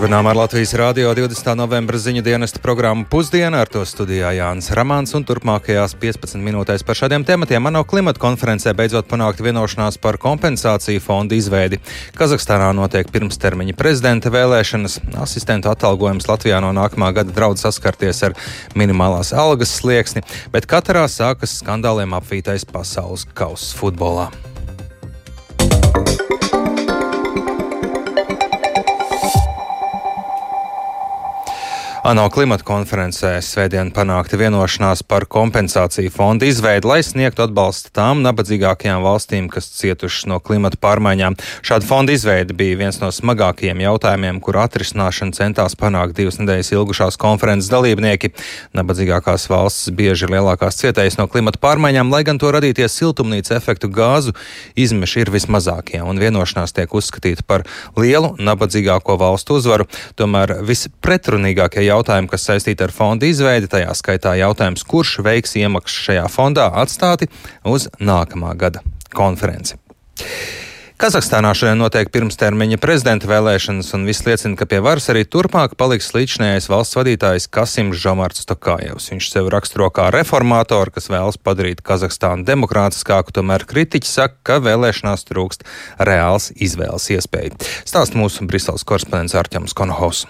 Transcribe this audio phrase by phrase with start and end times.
[0.00, 1.50] Turpinām ar Latvijas Rādio 20.
[1.60, 3.58] novembra ziņu dienesta programmu Pusdiena.
[3.60, 8.72] Ar to studijā Jānis Ramāns un turpmākajās 15 minūtēs par šādiem tematiem ANO klimata konferencē
[8.78, 11.82] beidzot panākt vienošanās par kompensāciju fondu izveidi.
[12.16, 15.02] Kazahstānā notiek pirmstermiņa prezidenta vēlēšanas.
[15.20, 18.38] Asistentu atalgojums Latvijā no nākamā gada draudz saskarties ar
[18.72, 24.30] minimālās algas slieksni, bet katrā sākas skandāliem apvītais pasaules kausa futbolā.
[32.00, 39.02] ANO klimata konferencē svētdien panākta vienošanās par kompensāciju fondu izveidi, lai sniegtu atbalstu tām nabadzīgākajām
[39.04, 41.36] valstīm, kas cietušas no klimata pārmaiņām.
[41.60, 47.20] Šāda fonda izveide bija viens no smagākajiem jautājumiem, kuru atrisināšanu centās panākt divas nedēļas ilgušās
[47.20, 48.32] konferences dalībnieki.
[48.80, 53.92] Nabadzīgākās valstis bieži ir lielākās cietējas no klimata pārmaiņām, lai gan to radītie siltumnīca efektu
[53.92, 54.32] gāzu
[54.72, 57.68] izmeši ir vismazākie, un vienošanās tiek uzskatīta par
[58.00, 59.90] lielu nabadzīgāko valstu uzvaru.
[60.16, 66.24] Tomēr vispretrunīgākie jautājumi, kas saistīti ar fonda izveidi, tajā skaitā jautājums, kurš veiks iemaksas šajā
[66.32, 67.30] fondā, atstāti
[67.68, 68.82] uz nākamā gada
[69.14, 69.78] konferenci.
[71.00, 76.10] Kazahstānā šodien notiek pirmstermiņa prezidenta vēlēšanas, un viss liecina, ka pie varas arī turpmāk paliks
[76.12, 79.06] līdzinājais valsts vadītājs Kasims Žomarts Tokājevs.
[79.08, 85.24] Viņš sev raksturo kā reformātoru, kas vēlas padarīt Kazahstānu demokrātiskāku, tomēr kritiķi saka, ka vēlēšanās
[85.32, 85.64] trūkst
[86.04, 87.56] reāls izvēles iespēja.
[87.88, 90.26] Stāst mūsu Briseles korespondents Arķems Konohaus.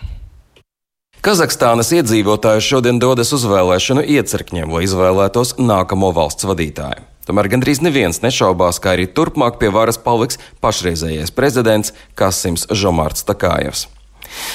[1.21, 7.03] Kazahstānas iedzīvotāji šodien dodas uz vēlēšanu iecirkņiem, lai izvēlētos nākamo valsts vadītāju.
[7.29, 13.83] Tomēr gandrīz neviens nešaubās, ka arī turpmāk pie varas paliks pašreizējais prezidents Kasims Žomārts Takājevs.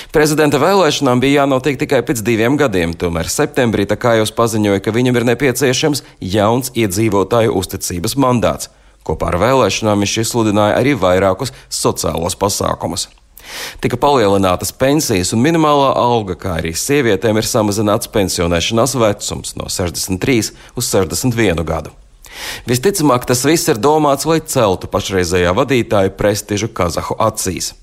[0.09, 5.27] Prezidenta vēlēšanām bija jānotiek tikai pēc diviem gadiem, tomēr septembrī Takājevs paziņoja, ka viņam ir
[5.29, 6.01] nepieciešams
[6.33, 8.71] jauns iedzīvotāju uzticības mandāts.
[9.05, 13.05] Kopā ar vēlēšanām viņš izsludināja arī vairākus sociālos pasākumus.
[13.83, 20.51] Tika palielinātas pensijas un minimālā alga, kā arī sievietēm ir samazināts pensionēšanās vecums no 63
[20.75, 21.93] uz 61 gadu.
[22.67, 27.73] Visticamāk, tas viss ir domāts, lai celtu pašreizējā vadītāja prestižu Kazahu acīs.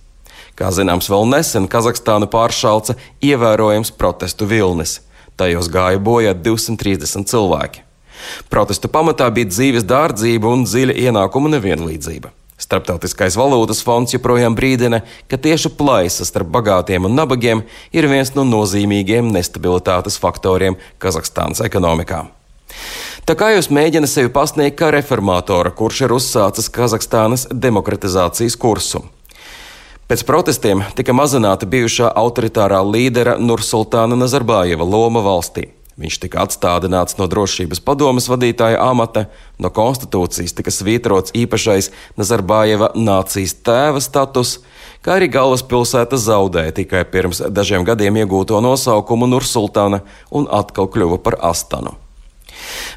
[0.58, 4.98] Kā zināms, vēl nesen Kazahstānu pāršalca ievērojams protestu vilnis.
[5.40, 7.86] Tajos gāja bojā 230 cilvēki.
[8.52, 12.34] Protestu pamatā bija dzīves dārdzība un dziļa ienākuma nevienlīdzība.
[12.62, 18.44] Starptautiskais valūtas fonds joprojām brīdina, ka tieši plaisa starp bagātiem un nabagiem ir viens no
[18.46, 22.22] nozīmīgiem nestabilitātes faktoriem Kazahstānas ekonomikā.
[23.26, 29.02] Tā kā jūs mēģināt sevi pasniegt kā reformātora, kurš ir uzsācis Kazahstānas demokratizācijas kursu.
[30.10, 35.70] Pēc protestiem tika mazināta bijušā autoritārā līdera Nursultāna Nazarbājeva loma valstī.
[36.00, 39.26] Viņš tika atstādināts no drošības padomas vadītāja amata,
[39.60, 44.60] no konstitūcijas tika svītrots īpašais Nazarbājeva nācijas tēva status,
[45.04, 50.00] kā arī galvaspilsēta zaudēja tikai pirms dažiem gadiem iegūto nosaukumu Nursultāna
[50.32, 51.98] un atkal kļuva par Astanu.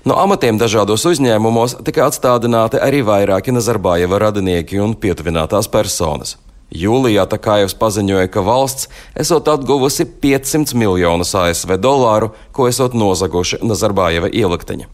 [0.06, 6.38] No amatiem dažādos uzņēmumos tika atstādināti arī vairāki Nazarbājeva radinieki un pietuvinātās personas.
[6.74, 14.32] Jūlijā Takājevs paziņoja, ka valsts esot atguvusi 500 miljonus ASV dolāru, ko esot nozaguši Nazarbājeva
[14.34, 14.90] ielikteņi.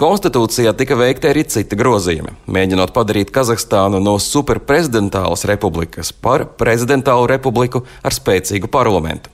[0.00, 7.84] Konstitūcijā tika veikti arī citi grozījumi, mēģinot padarīt Kazahstānu no superprezidentālas republikas par prezidentālu republiku
[8.02, 9.30] ar spēcīgu parlamentu.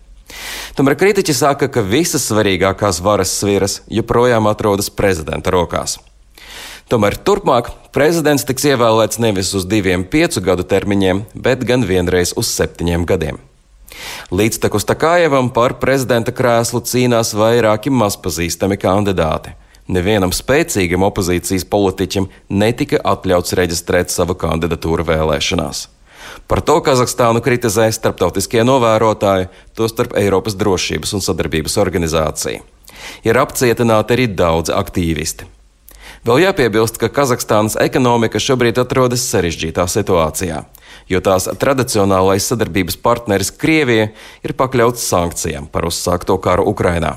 [0.76, 6.00] Tomēr kritiķi saka, ka visas svarīgākās varas sviras joprojām atrodas prezidenta rokās.
[6.86, 12.46] Tomēr turpmāk prezidents tiks ievēlēts nevis uz diviem piecu gadu termiņiem, bet gan vienreiz uz
[12.54, 13.40] septiņiem gadiem.
[14.30, 19.56] Līdztekus Takājevam par prezidenta krēslu cīnās vairāki mazpazīstami kandidāti.
[19.90, 22.28] Nevienam spēcīgam opozīcijas politiķim
[22.62, 25.82] netika atļauts reģistrēt savu kandidatūru vēlēšanās.
[26.46, 32.62] Par to Kazahstānu kritizē starptautiskie novērotāji, tostarp Eiropas drošības un sadarbības organizācija.
[33.26, 35.55] Ir apcietināti arī daudzi aktīvisti.
[36.26, 40.64] Vēl jāpiebilst, ka Kazahstānas ekonomika šobrīd atrodas sarežģītā situācijā,
[41.06, 44.08] jo tās tradicionālais sadarbības partneris Krievija
[44.42, 47.12] ir pakļauts sankcijām par uzsākto karu Ukrainā.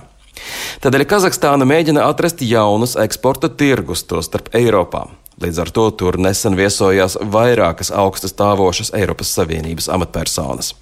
[0.85, 5.07] Tādēļ Kazahstāna mēģina atrast jaunus eksporta tirgus, to starp Eiropā.
[5.41, 10.75] Līdz ar to tur nesen viesojās vairākas augstas stāvošas Eiropas Savienības amatpersonas.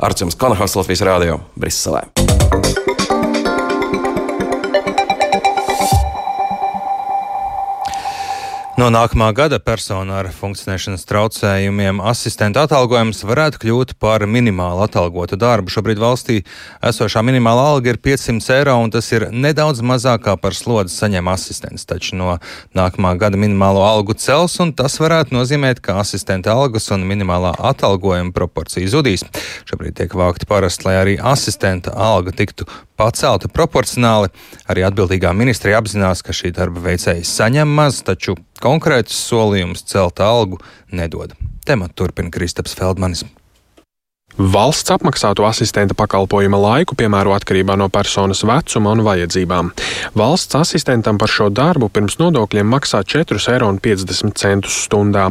[0.00, 2.06] Arčuns Kanahas Latvijas Rādio Briselē.
[8.74, 15.70] No nākamā gada persona ar funkcionēšanas traucējumiem asistenta atalgojums varētu kļūt par minimālu atalgotu darbu.
[15.70, 16.40] Šobrīd valstī
[16.82, 21.86] esošā minimāla alga ir 500 eiro, un tas ir nedaudz mazākā par slodzi saņem asistents.
[21.86, 22.32] Taču no
[22.74, 28.34] nākamā gada minimālo algu cels, un tas varētu nozīmēt, ka asistenta algas un minimālā atalgojuma
[28.34, 29.22] proporcija zudīs.
[29.70, 32.66] Šobrīd tiek vākti parasti, lai arī asistenta alga tiktu
[32.98, 34.34] pacelta proporcionāli.
[34.70, 40.60] Arī atbildīgā ministrija apzinās, ka šī darba veicēja saņem maz, taču konkrētus solījumus celt algu
[40.92, 41.34] nedod.
[41.64, 43.24] Tematu turpina Kristaps Feldmanis.
[44.34, 49.68] Valsts apmaksātu asistenta pakalpojuma laiku piemēro atkarībā no personas vecuma un vajadzībām.
[50.18, 55.28] Valsts asistentam par šo darbu pirms nodokļiem maksā 4,50 eiro stundā.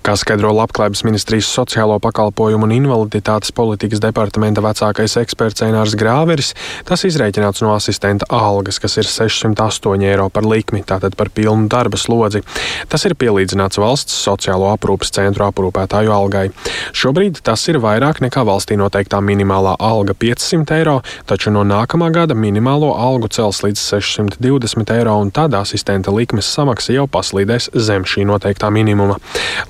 [0.00, 6.54] Kā skaidro Labklājības ministrijas sociālo pakalpojumu un invaliditātes politikas departamenta vecākais eksperts Einārs Grāveris,
[6.88, 12.00] tas izreikināts no asistenta algas, kas ir 608 eiro par likmi, tātad par pilnu darba
[12.00, 12.40] slodzi.
[12.88, 16.48] Tas ir pielīdzināts valsts sociālo aprūpas centru aprūpētāju algai.
[16.96, 20.96] Šobrīd tas ir vairāk nekā kā valstī noteiktā minimālā alga 500 eiro,
[21.26, 26.94] taču no nākamā gada minimālo algu cels līdz 620 eiro, un tad asistenta likmes samaksa
[26.94, 29.16] jau paslīdēs zem šī noteiktā minimuma.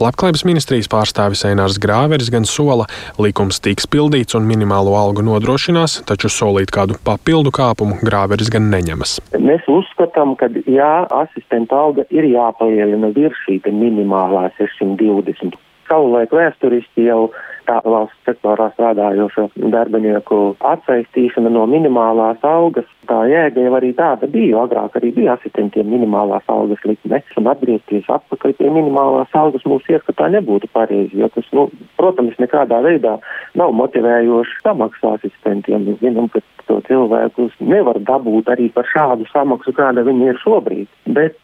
[0.03, 2.89] Labklājības ministrijas pārstāvis Einārs Grāveris gan sola,
[3.19, 9.17] likums tiks pildīts un minimālo algu nodrošinās, taču solīt kādu papildu kāpumu Grāveris gan neņemas.
[9.39, 15.57] Mēs uzskatām, ka jā, asistenta alga ir jāpalielina virs šī minimālā 620.
[15.89, 17.29] Savulaik vēsturiski jau
[17.69, 22.89] tā valsts sektorā strādājošo darbinieku atsaistīšana no minimālās algas.
[23.09, 24.65] Tā jēga jau arī tāda bija.
[24.65, 27.21] Agrāk arī bija asistentiem minimālās algas likme.
[27.41, 31.69] Un atgriezties atpakaļ pie minimālās algas mūsu ieskatā nebūtu pareizi, jo tas, nu,
[32.01, 33.17] protams, nekādā veidā
[33.59, 35.89] nav motivējoši samaksa asistentiem.
[35.89, 40.89] Mēs zinām, ka to cilvēkus nevar dabūt arī par šādu samaksu, kāda viņi ir šobrīd.
[41.17, 41.41] Bet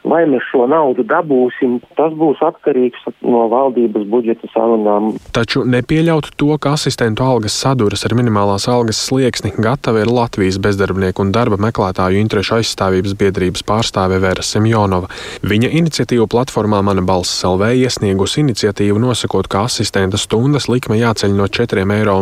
[0.00, 5.10] Vai mēs šo naudu dabūsim, tas būs atkarīgs no valdības budžeta sarunām.
[5.36, 11.20] Taču nepieļaut to, ka asistentu algas saduras ar minimālās algas slieksni gatava ir Latvijas bezdarbnieku
[11.26, 15.10] un darba meklētāju interešu aizstāvības biedrības pārstāve Vera Semjonova.
[15.44, 21.44] Viņa iniciatīvu platformā Mana balss LV iesniegusi iniciatīvu nosakot, ka asistenta stundas likme jāceļ no
[21.44, 22.16] 4,50 eiro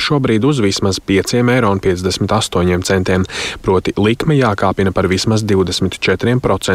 [0.00, 3.28] šobrīd uz vismaz 5,58 eiro,
[3.60, 6.69] proti likme jākāpina par vismaz 24%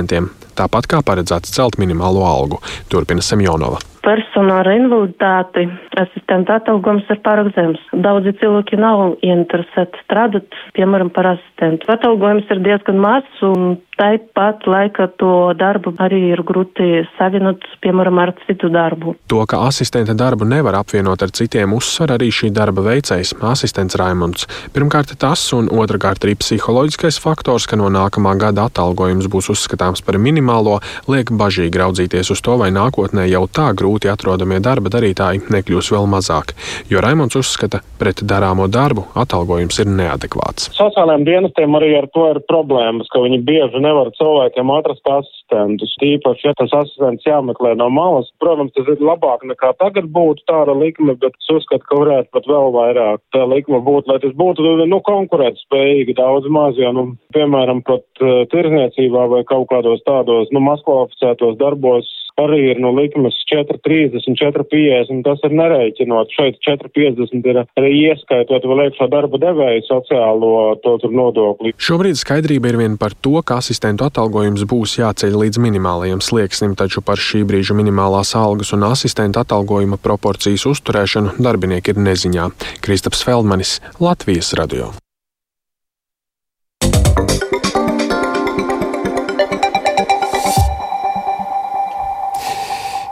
[0.56, 2.62] tāpat kā paredzēts celt minimālo algu,
[2.92, 5.66] turpina Semjonova personu ar invaliditāti
[5.98, 7.82] asistenta atalgojums ir pārāk zems.
[8.06, 11.90] Daudzi cilvēki nav interesēti strādāt, piemēram, par asistentu.
[11.94, 18.34] Atalgojums ir diezgan mazs un tāpat laika to darbu arī ir grūti savienot, piemēram, ar
[18.46, 19.16] citu darbu.
[19.32, 24.48] To, ka asistenta darbu nevar apvienot ar citiem, uzsver arī šī darba veicējs, asistents Raimunds.
[24.76, 30.20] Pirmkārt tas, un otrkārt arī psiholoģiskais faktors, ka no nākamā gada atalgojums būs uzskatāms par
[30.22, 30.78] minimālo,
[31.12, 35.92] liek bažīgi raudzīties uz to, vai nākotnē jau tā grūti grūti atrodamie darba darītāji nekļūs
[35.94, 36.54] vēl mazāk,
[36.90, 40.72] jo Raimons uzskata, pret darāmo darbu atalgojums ir neadekvāts.
[40.76, 45.94] Sociālajiem dienestiem arī ar to ir problēmas, ka viņi bieži nevar cilvēkiem atrast asistentus.
[46.02, 50.76] Tīpaši, ja tas asistents jāmeklē no malas, protams, tas ir labāk nekā tagad būtu tāda
[50.78, 54.76] likme, bet es uzskatu, ka varētu pat vēl vairāk tā likme būt, lai tas būtu,
[54.90, 60.64] nu, konkurētspējīgi daudz maz, jo, nu, piemēram, pat uh, tirzniecībā vai kaut kādos tādos, nu,
[60.66, 62.10] maskvalificētos darbos
[62.42, 65.22] arī ir no likmes 4,30, 4,50.
[65.26, 66.34] Tas ir nereiķinot.
[66.36, 71.76] Šeit 4,50 ir arī ieskaitot vēl iekšā darba devēja sociālo to tur nodokli.
[71.78, 77.04] Šobrīd skaidrība ir vien par to, ka asistentu atalgojums būs jāceļ līdz minimālajiem slieksnim, taču
[77.06, 82.52] par šī brīža minimālās algas un asistentu atalgojuma proporcijas uzturēšanu darbinieki ir neziņā.
[82.86, 84.94] Kristaps Feldmanis, Latvijas radio.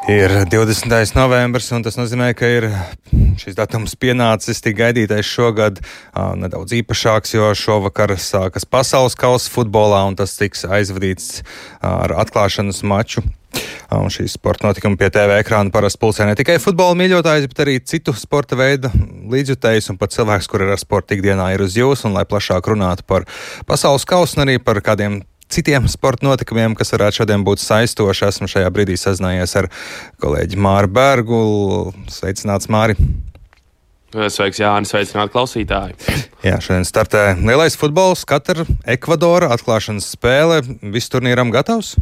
[0.04, 1.16] Ir 20.
[1.16, 2.66] novembris, un tas nozīmē, ka ir
[3.40, 5.80] šis datums pienācis tik gaidītais šogad
[6.42, 11.40] nedaudz īpašāks, jo šovakar sākas pasaules kausa futbolā, un tas tiks aizvadīts
[11.80, 13.24] ar atklāšanas maču.
[13.94, 17.80] Un šīs sporta notikumi pie TV ekrāna parasti pulsē ne tikai futbola mīļotājs, bet arī
[17.88, 18.92] citu sporta veidu
[19.32, 22.04] līdzjutējus un pat cilvēks, kur ir ar sporta ikdienā, ir uz jums.
[22.04, 23.28] Un, lai plašāk runātu par
[23.70, 25.22] pasaules kausu un arī par kādiem
[25.54, 28.26] citiem sporta notikumiem, kas varētu šodien būt saistoši.
[28.32, 29.70] Esmu šajā brīdī sazinājies ar
[30.24, 31.44] kolēģi Māru Bergu.
[32.12, 32.98] Sveicināts, Māri!
[34.14, 35.98] Sveiks, Jānis, sveicināt klausītāji.
[36.48, 40.62] Jā, šodien startē lielais futbols, katra Ekvadora atklāšanas spēle.
[40.94, 41.96] Viss turnīram gatavs?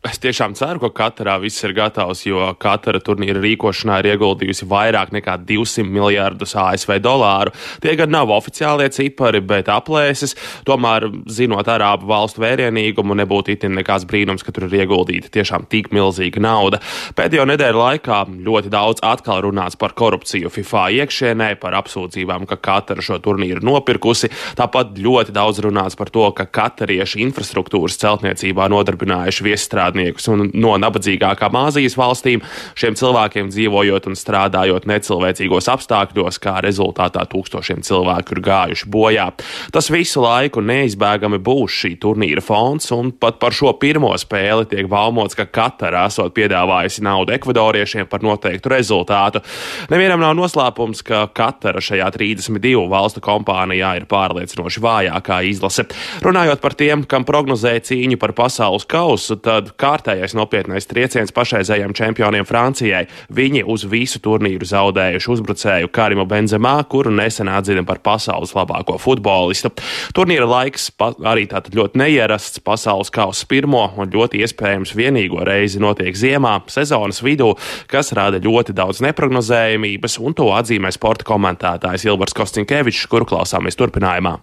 [0.00, 5.10] Es tiešām ceru, ka katrā viss ir gatavs, jo katra turnīra rīkošanā ir ieguldījusi vairāk
[5.12, 7.52] nekā 200 miljardus ASV dolāru.
[7.84, 10.32] Tie gan nav oficiālie cipari, bet aplēses.
[10.64, 15.92] Tomēr, zinot arābu valstu vērienīgumu, nebūtu itin nekāds brīnums, ka tur ir ieguldīta tiešām tik
[15.92, 16.80] milzīga nauda.
[17.20, 23.04] Pēdējo nedēļu laikā ļoti daudz atkal runāts par korupciju FIFA iekšienē, par apsūdzībām, ka katra
[23.04, 24.32] šo turnīru nopirkusi.
[24.56, 30.76] Tāpat ļoti daudz runāts par to, ka katarieši infrastruktūras celtniecībā nodarbinājuši viesstrādājumus strādniekus un no
[30.80, 32.42] nabadzīgākām Āzijas valstīm,
[32.78, 39.28] šiem cilvēkiem dzīvojot un strādājot necilvēcīgos apstākļos, kā rezultātā tūkstošiem cilvēku ir gājuši bojā.
[39.72, 44.88] Tas visu laiku neizbēgami būs šī turnīra fons, un pat par šo pirmo spēli tiek
[44.90, 49.42] baumots, ka Katara esot piedāvājusi naudu ekvadoriešiem par noteiktu rezultātu.
[49.90, 55.86] Nevienam nav noslēpums, ka Katara šajā 32 valstu kompānijā ir pārliecinoši vājākā izlase.
[56.24, 62.46] Runājot par tiem, kam prognozēja cīņu par pasaules kausu, tad kārtējais nopietnais trieciens pašreizējiem čempioniem
[62.48, 63.06] Francijai.
[63.32, 69.72] Viņi uz visu turnīru zaudējuši uzbrucēju Karimu Benzemā, kuru nesen atzina par pasaules labāko futbolistu.
[70.16, 76.16] Turnīra laiks arī tātad ļoti neierasts pasaules kausa pirmo un ļoti iespējams vienīgo reizi notiek
[76.16, 77.54] ziemā, sezonas vidū,
[77.90, 84.38] kas rada ļoti daudz neprognozējumības, un to atzīmē sporta komentētājs Ilvars Kostinkevičs, kuru klausāmies turpinājumā.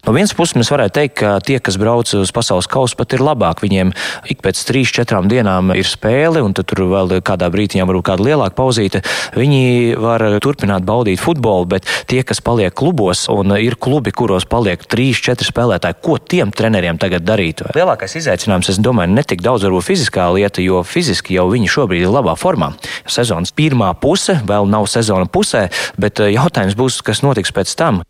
[0.00, 3.20] No vienas puses, mēs varētu teikt, ka tie, kas brauc uz pasaules kausu, pat ir
[3.20, 3.60] labāk.
[3.60, 3.90] Viņiem
[4.32, 8.56] ik pēc trīs, četrām dienām ir spēle, un tur vēl kādā brīdī varbūt kāda lielāka
[8.56, 9.02] pauzīte.
[9.36, 14.80] Viņi var turpināt baudīt futbolu, bet tie, kas paliek klubos, un ir klubi, kuros paliek
[14.88, 17.60] trīs, četri spēlētāji, ko tiem treneriem tagad darīt?
[17.76, 22.06] Lielākais izaicinājums, es domāju, ne tik daudz varbūt fiziskā lieta, jo fiziski jau viņi šobrīd
[22.06, 22.72] ir labā formā.
[23.04, 25.66] Sezonas pirmā puse vēl nav sezona pusē,
[26.00, 28.00] bet jautājums būs, kas notiks pēc tam.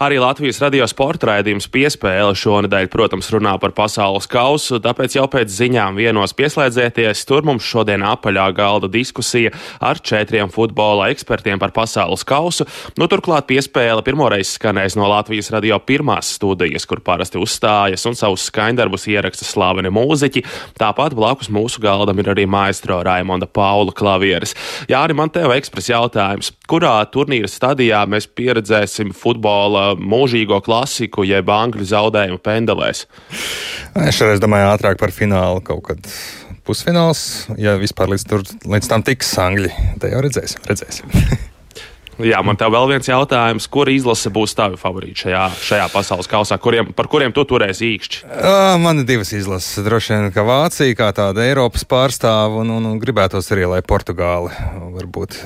[0.00, 5.52] Arī Latvijas radio sporta raidījums piespēle šonadēļ, protams, runā par pasaules kausu, tāpēc jau pēc
[5.52, 7.24] ziņām vienos pieslēdzieties.
[7.28, 9.52] Tur mums šodien apaļā galda diskusija
[9.84, 12.66] ar četriem futbola ekspertiem par pasaules kausu.
[12.96, 18.48] Nu, turklāt piespēle pirmoreiz skanēs no Latvijas radio pirmās studijas, kur parasti uzstājas un savus
[18.48, 20.44] skaņdarbus ieraksta slaveni mūziķi.
[20.80, 24.56] Tāpat blakus mūsu galdam ir arī maestro Raimonda Paula klavieres.
[24.88, 31.50] Jā, arī man tev ekspres jautājums, kurā turnīra stadijā mēs pieredzēsim futbola mūžīgo klasiku, jeb
[31.52, 33.06] angļu zaudējumu pendelēs.
[34.06, 36.12] Es šoreiz domāju ātrāk par finālu kaut kad.
[36.62, 40.62] Pusfināls, ja vispār līdz, tur, līdz tam tiks angļi, tad jau redzēsim.
[40.70, 41.10] redzēsim.
[42.20, 43.66] Jā, man te vēl viens jautājums.
[43.72, 46.58] Kur izlase būs tavi favorīti šajā, šajā pasaules kausā?
[46.60, 48.20] Kuriem, par kuriem tu turēsi īkšķi?
[48.28, 49.80] Uh, man ir divas izlases.
[49.86, 54.52] Droši vien, ka Vācija kā tāda Eiropas pārstāva un, un, un gribētos arī, lai Portugāli
[54.92, 55.38] varbūt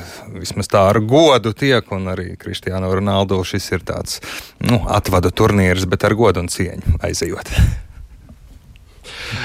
[0.42, 4.20] vismaz tā ar godu tiek, un arī Kristiāna Ronaldo šis ir tāds
[4.66, 7.54] nu, atvadu turnīrs, bet ar godu un cieņu aizejot.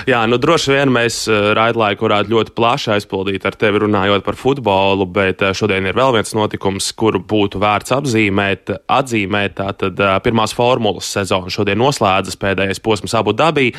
[0.10, 4.38] Jā, nu droši vien mēs eh, raidlaiku varētu ļoti plaši aizpildīt ar tevi runājot par
[4.40, 9.56] futbolu, bet eh, šodien ir vēl viens notikums, kuru būtu vērts apzīmēt, atzīmēt.
[9.60, 13.70] Tātad eh, pirmās formulas sezona šodien noslēdzas pēdējais posms Abu Dabī.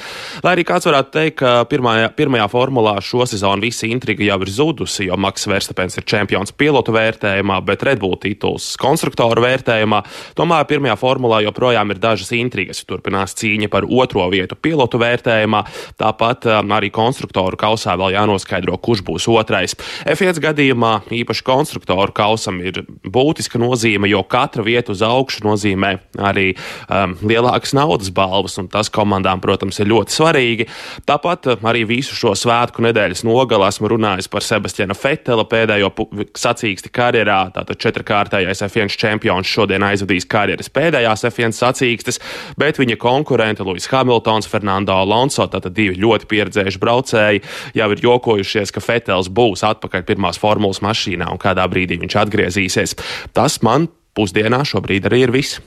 [0.44, 4.52] Lai arī kāds varētu teikt, ka pirmajā, pirmajā formulā šo sezonu visa intriga jau ir
[4.52, 10.02] zudusi, jo Maks Verstapens ir čempions pilotu vērtējumā, bet Red Bull tituls konstruktoru vērtējumā.
[10.38, 12.82] Tomēr pirmajā formulā joprojām ir dažas intrigas.
[12.86, 15.62] Turpinās cīņa par otro vietu pilotu vērtējumā.
[16.00, 19.74] Tāpat um, arī konstruktoru kausā vēl jānoskaidro, kurš būs otrais.
[20.08, 26.52] F1 gadījumā īpaši konstruktoru kausam ir būtiska nozīme, jo katra vieta uz augšu nozīmē arī
[26.54, 30.68] um, lielākas naudas balvas, un tas komandām, protams, ir ļoti svarīgi.
[31.08, 35.92] Tāpat um, arī visu šo svētku nedēļas nogalē esmu runājis par Sebastiana Fetela pēdējo
[36.38, 37.40] sacīksti karjerā.
[37.56, 42.20] Tātad četrkārtējais F1 čempions šodien aizvadīs karjeras pēdējās F1 sacīkstes,
[42.60, 47.42] bet viņa konkurente Luis Hamiltons, Fernando Alonso, tātad divi ļoti pieredzējuši braucēji
[47.78, 52.96] jau ir jokojušies, ka Fetels būs atpakaļ pirmās formulas mašīnā un kādā brīdī viņš atgriezīsies.
[53.36, 55.60] Tas man pusdienā šobrīd arī ir viss.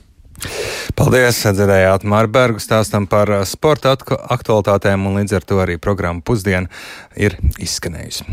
[0.96, 1.38] Paldies!
[1.40, 6.68] Dzirdējāt Mārbergu stāstam par uh, sporta aktualitātēm, un līdz ar to arī programma pusdiena
[7.16, 8.28] ir izskanējusi.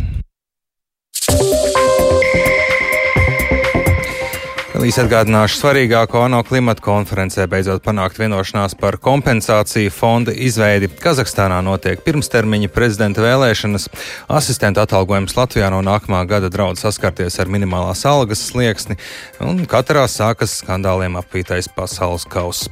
[4.83, 10.89] Līdz atgādināšu svarīgāko ANO klimata konferencē beidzot panākt vienošanās par kompensāciju fonda izveidi.
[10.99, 13.85] Kazahstānā notiek pirmstermiņa prezidenta vēlēšanas.
[14.27, 18.99] Asistenta atalgojums Latvijā no nākamā gada draudz saskarties ar minimālās algas slieksni,
[19.39, 22.67] un katrā sākas skandāliem apvītais pasaules kauss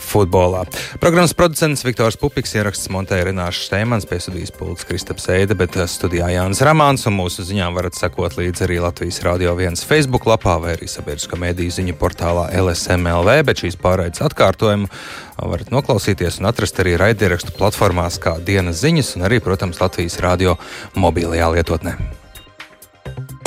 [0.00, 0.64] futbolā.
[1.02, 6.30] Programmas producents Viktors Pupiks, ieraksts Montēra Renāša Steimans, piesudījis pults Kristaps Eide, bet eh, studijā
[6.34, 10.74] Jānis Ramāns un mūsu ziņām varat sekot līdzi arī Latvijas Rādio 1 Facebook lapā vai
[10.76, 14.90] arī sabiedriskā mēdīju ziņu portālā LSMLV, bet šīs pārraides atkārtojumu
[15.40, 20.58] varat noklausīties un atrast arī raidierakstu platformās kā dienas ziņas un arī, protams, Latvijas Rādio
[20.98, 21.96] mobilajā lietotnē.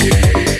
[0.04, 0.53] Yeah.